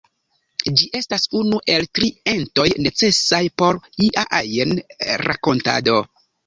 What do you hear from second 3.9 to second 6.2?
ia ajn rakontado.